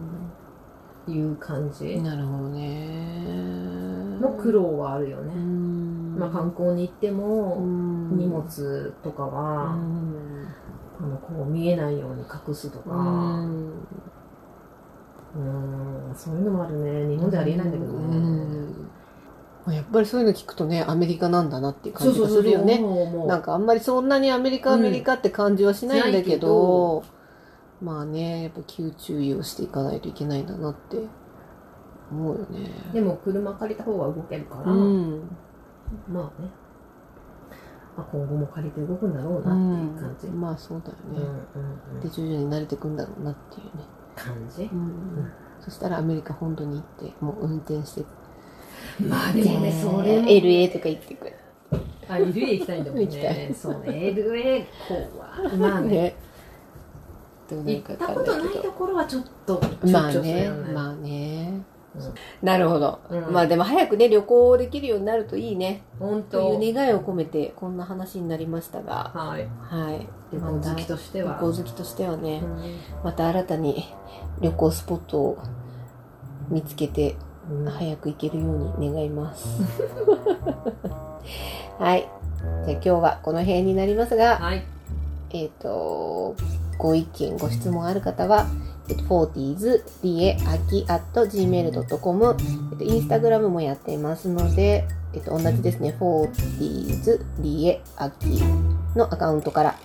[1.09, 2.01] いう感じ。
[2.01, 4.19] なるほどね。
[4.21, 6.17] の苦労はあるよね、うん。
[6.19, 8.17] まあ、観光に行っても、うん。
[8.17, 10.47] 荷物とかうは、ん
[11.01, 13.71] あのこう見えないように隠すとか、ううん。
[16.11, 17.15] ん、そういうのもあるね。
[17.15, 22.81] 日本じゃありえないんだけどね、やっぱりそういうの聞くとねアメリカなんだなっていう感じがするよね。
[23.27, 27.03] なんかあんまりそんなにアメリカアメリカって感じはしないんだけど,、
[27.83, 30.99] まあねやっぱ急注意をしていかないといけないんだなって
[32.13, 32.71] 思うよね。
[32.93, 35.23] でも車借りた方が動けるから、うん。
[36.09, 36.49] まあね、
[37.97, 39.55] まあ、今後も借りて動くんだろううなっ
[39.89, 41.21] ていう感じ、ん、まあそうだようんね、
[41.55, 42.01] うんうん。
[42.01, 43.85] で徐々に慣れてくんだろうなっていうね、
[44.15, 44.65] 感じ？
[44.65, 45.33] うん。
[45.61, 48.05] そしたらアメリカ本土に行ってもう運転して。
[49.01, 51.33] まあでもねそれも LA とか行ってくる。
[52.09, 56.15] あ LA 行きたいんだもん行きたねそうね LA こはまあね。
[57.51, 60.51] ね行かったことないところはちょっとまあね。
[60.73, 61.49] まあね。
[61.71, 61.76] うん
[62.43, 63.33] なるほど、うん。
[63.33, 65.83] まあでも早くね旅行できるようになるといいね。
[65.99, 66.57] 本当。
[66.57, 69.11] という願いを込めてこんな話になりましたが。
[69.15, 69.49] はい。
[69.61, 70.07] はい。
[70.33, 72.79] 旅旅行好きとして旅は行好きとしてはね、うん。
[73.05, 73.85] また新たに
[74.41, 75.39] 旅行スポットを
[76.49, 77.17] 見つけて
[77.51, 77.65] うん。
[77.65, 79.63] 早く行けるように願います。
[81.79, 82.09] はい。
[82.67, 84.65] じゃあ今日はこの辺になりますが、はい。
[85.31, 86.37] えっ、と、
[86.79, 88.47] ご意見、ご質問ある方は、
[88.89, 92.37] えっと、40s リエアキ at gmail.com、
[92.73, 98.43] えっと、インスタグラムもやっていますので、えっと、同じですね、40s リエアキ
[98.95, 99.79] のアカウントから、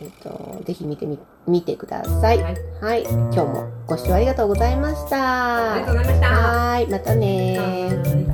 [0.00, 2.42] えっと、ぜひ見てみ、見てください。
[2.42, 3.02] はいはい。
[3.02, 5.74] 今日もご視聴ありがとうございました。
[5.74, 6.86] ありがとうございましたはい。
[6.88, 8.31] またねはい